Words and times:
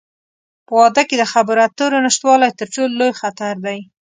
په 0.65 0.73
واده 0.79 1.03
کې 1.07 1.15
د 1.17 1.23
خبرو 1.33 1.61
اترو 1.67 2.03
نشتوالی، 2.05 2.49
تر 2.59 2.67
ټولو 2.73 2.93
لوی 2.99 3.11
خطر 3.21 3.55
دی. 3.65 3.79